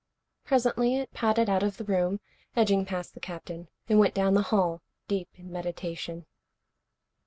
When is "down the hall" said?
4.15-4.81